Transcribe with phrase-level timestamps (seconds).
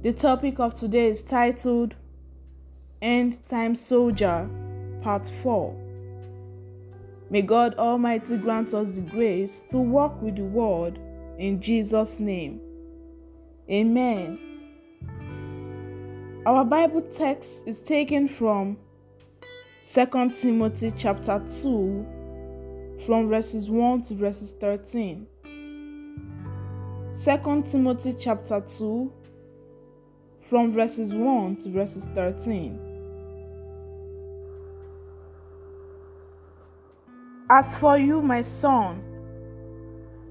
[0.00, 1.96] The topic of today is titled
[3.02, 4.48] End Time Soldier,
[5.02, 5.74] Part 4.
[7.30, 11.00] May God Almighty grant us the grace to walk with the Word
[11.40, 12.60] in Jesus' name.
[13.68, 14.38] Amen.
[16.46, 18.76] Our Bible text is taken from
[19.82, 22.06] 2 Timothy chapter 2
[23.04, 25.26] from verses 1 to verses 13.
[25.44, 29.12] 2 Timothy chapter 2
[30.40, 32.78] from verses 1 to verses 13.
[37.50, 39.02] As for you, my son,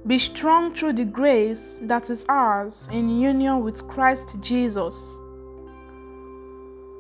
[0.06, 5.18] be strong through the grace that is ours in union with Christ Jesus.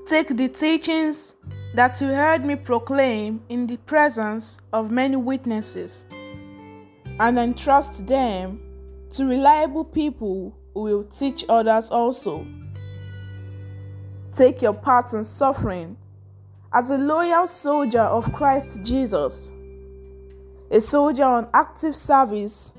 [0.07, 1.35] Take the teachings
[1.75, 6.05] that you heard me proclaim in the presence of many witnesses
[7.19, 8.59] and entrust them
[9.11, 12.45] to reliable people who will teach others also.
[14.31, 15.97] Take your part in suffering
[16.73, 19.53] as a loyal soldier of Christ Jesus.
[20.71, 22.73] A soldier on active service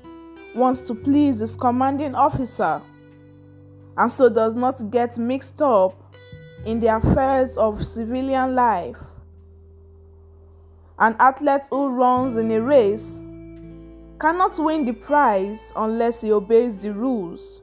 [0.55, 2.81] wants to please his commanding officer
[3.97, 6.15] and so does not get mixed up
[6.65, 8.99] in the affairs of civilian life.
[10.99, 13.21] An athlete who runs in a race
[14.19, 17.61] cannot win the prize unless he obeys the rules.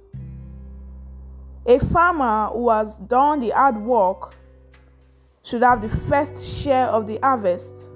[1.68, 4.36] A farmer who has done the hard work
[5.42, 7.90] should have the first share of the harvest.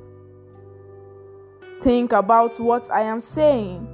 [1.80, 3.86] Think about what I am saying,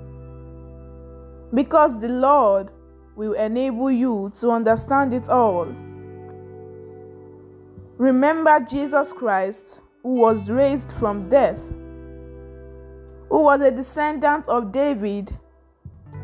[1.54, 2.70] because the Lord
[3.16, 5.66] will enable you to understand it all.
[7.98, 11.60] Remember Jesus Christ, who was raised from death,
[13.28, 15.30] who was a descendant of David,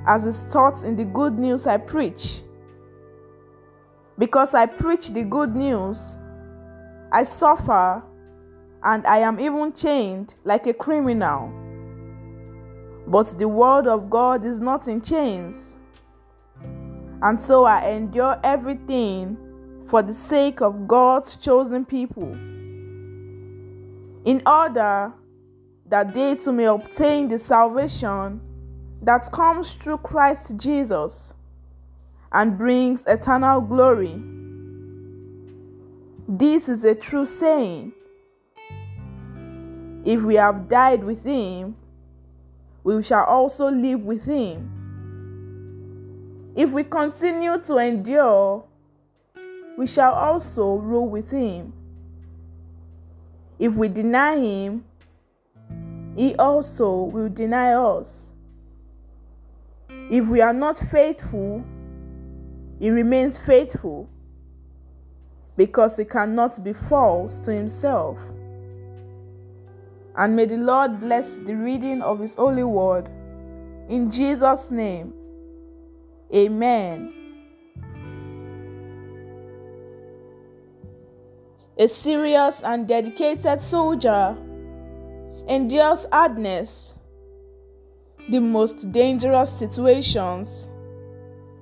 [0.07, 2.43] as is taught in the good news I preach.
[4.19, 6.19] Because I preach the good news,
[7.13, 8.03] I suffer
[8.83, 11.51] and I am even chained like a criminal.
[13.07, 15.79] But the word of God is not in chains.
[17.23, 19.37] And so I endure everything
[19.89, 22.33] for the sake of God's chosen people,
[24.25, 25.13] in order
[25.87, 28.41] that they too may obtain the salvation
[29.03, 31.35] that comes through Christ Jesus
[32.33, 34.23] and brings eternal glory.
[36.29, 37.93] This is a true saying.
[40.05, 41.77] If we have died with him,
[42.85, 44.69] we shall also live with him.
[46.57, 48.65] If we continue to endure,
[49.77, 51.73] we shall also rule with him.
[53.59, 54.85] If we deny him,
[56.17, 58.35] he also will deny us.
[59.89, 61.65] If we are not faithful,
[62.83, 64.11] he remains faithful
[65.57, 68.21] because he cannot be false to himself.
[70.17, 73.09] And may the Lord bless the reading of his holy word.
[73.89, 75.15] In Jesus' name,
[76.35, 77.15] amen.
[81.79, 84.37] A serious and dedicated soldier
[85.47, 86.97] endures hardness,
[88.29, 90.67] the most dangerous situations,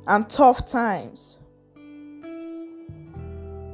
[0.06, 1.38] and tough times.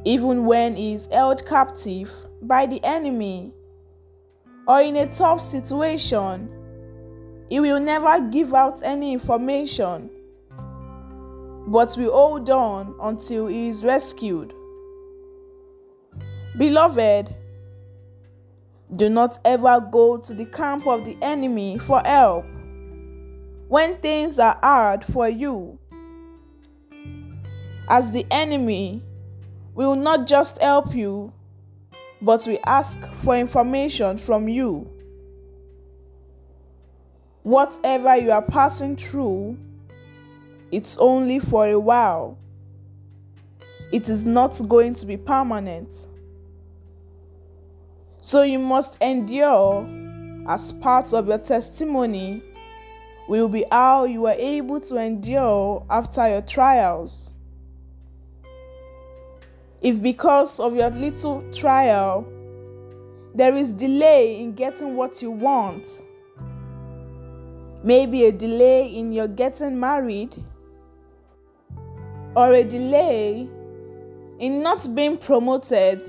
[0.05, 2.11] Even when he is held captive
[2.43, 3.53] by the enemy
[4.69, 6.49] or in a tough situation,
[7.51, 10.11] he will never give out any information,
[11.69, 14.53] but will hold on until he is rescued.
[16.59, 17.35] Beloved,
[18.95, 22.45] do not ever go to the camp of the enemy for help
[23.69, 25.79] when things are hard for you,
[27.89, 29.03] as the enemy
[29.75, 31.33] will not just help you,
[32.23, 34.91] but will ask for information from you.
[37.43, 39.57] Whatever you are passing through,
[40.73, 42.39] it's only for a while.
[43.93, 46.09] It is not going to be permanent.
[48.21, 49.87] So you must endure
[50.49, 52.43] as part of your testimony
[53.29, 57.35] will be how you are able to endure after your trials.
[59.87, 62.27] If because of your little trial,
[63.37, 66.03] there is delay in getting what you want,
[67.85, 70.35] maybe a delay in your getting married,
[72.35, 73.49] or a delay
[74.41, 76.03] in not being promoted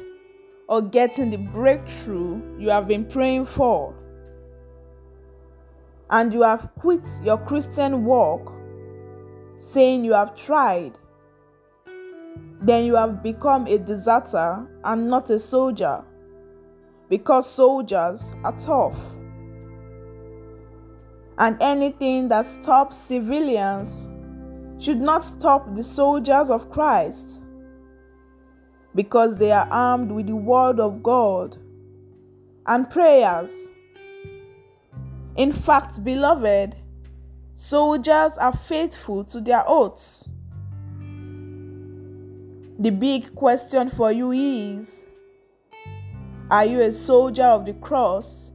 [0.67, 3.93] or getting the breakthrough you have been praying for,
[6.09, 8.51] and you have quit your Christian walk
[9.59, 10.97] saying you have tried,
[12.61, 16.03] then you have become a deserter and not a soldier
[17.09, 18.99] because soldiers are tough.
[21.37, 24.09] And anything that stops civilians
[24.79, 27.41] should not stop the soldiers of Christ
[28.95, 31.57] because they are armed with the Word of God
[32.65, 33.71] and prayers.
[35.35, 36.75] In fact, beloved,
[37.53, 40.29] soldiers are faithful to their oaths.
[42.79, 45.03] The big question for you is
[46.51, 48.51] Are you a soldier of the cross,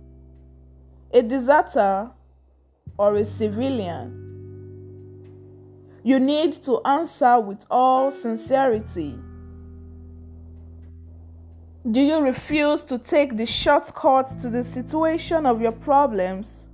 [1.13, 2.09] a deserter,
[2.97, 4.23] or a civilian?
[6.05, 9.19] You need to answer with all sincerity.
[11.91, 16.69] Do you refuse to take the shortcut to the situation of your problems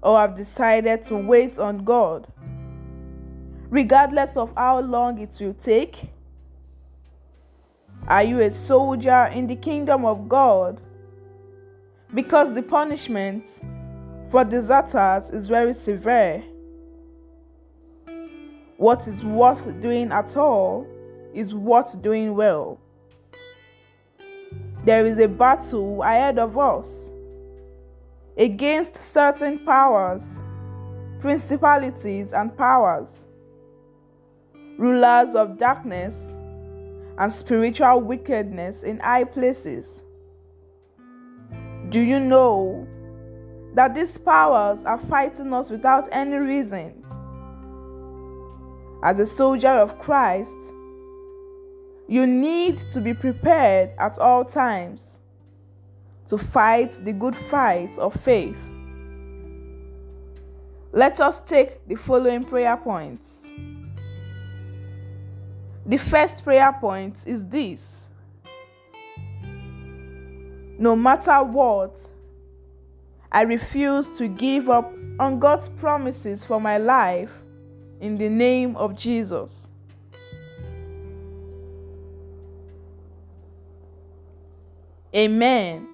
[0.00, 2.28] or have decided to wait on God?
[3.68, 6.12] Regardless of how long it will take,
[8.08, 10.80] are you a soldier in the kingdom of God?
[12.14, 13.44] Because the punishment
[14.30, 16.42] for deserters is very severe.
[18.78, 20.86] What is worth doing at all
[21.34, 22.80] is worth doing well.
[24.86, 27.12] There is a battle ahead of us
[28.38, 30.40] against certain powers,
[31.20, 33.26] principalities, and powers,
[34.78, 36.34] rulers of darkness,
[37.18, 40.04] and spiritual wickedness in high places.
[41.90, 42.86] Do you know
[43.74, 47.04] that these powers are fighting us without any reason?
[49.02, 50.56] As a soldier of Christ,
[52.08, 55.18] you need to be prepared at all times
[56.28, 58.58] to fight the good fight of faith.
[60.92, 63.37] Let us take the following prayer points.
[65.88, 68.08] The first prayer point is this
[70.78, 71.98] No matter what,
[73.32, 77.32] I refuse to give up on God's promises for my life
[78.00, 79.66] in the name of Jesus.
[85.16, 85.88] Amen.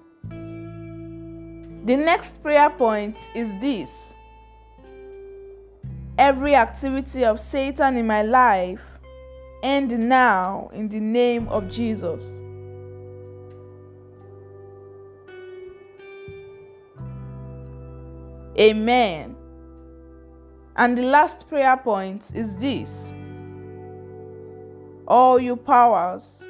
[1.85, 4.13] The next prayer point is this
[6.17, 8.81] Every activity of Satan in my life
[9.63, 12.41] end now in the name of Jesus.
[18.57, 19.35] Amen.
[20.77, 23.13] And the last prayer point is this
[25.07, 26.43] All you powers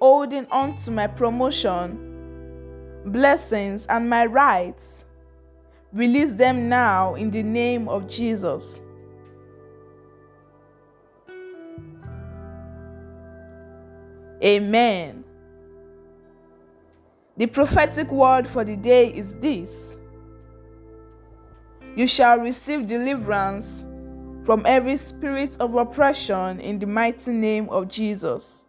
[0.00, 5.04] holding on to my promotion, blessings, and my rights.
[5.92, 8.82] Release them now in the name of Jesus.
[14.42, 15.24] Amen.
[17.36, 19.96] The prophetic word for the day is this
[21.96, 23.84] You shall receive deliverance
[24.44, 28.64] from every spirit of oppression in the mighty name of Jesus.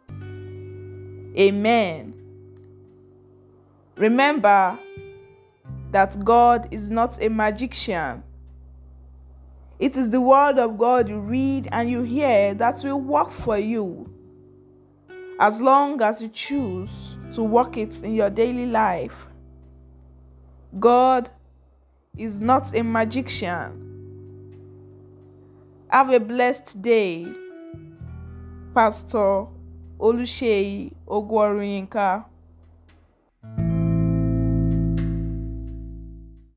[1.38, 2.14] Amen.
[3.96, 4.78] Remember
[5.92, 8.24] that God is not a magician.
[9.80, 13.58] It is the word of God you read and you hear that will work for
[13.58, 14.14] you.
[15.40, 16.90] As long as you choose
[17.34, 19.28] to work it in your daily life.
[20.80, 21.30] God
[22.18, 23.86] is not a magician.
[25.90, 27.28] Have a blessed day,
[28.76, 29.46] Pastor
[30.00, 32.26] Oluseyi Ogworuyinka.